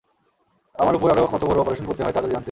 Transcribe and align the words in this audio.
আমার 0.75 0.93
উপর 0.95 1.07
আরও 1.11 1.31
কত 1.33 1.41
বড় 1.45 1.59
অপারেশন 1.59 1.85
করতে 1.85 2.01
হয় 2.03 2.13
তা 2.13 2.19
যদি 2.21 2.27
জানতে। 2.27 2.39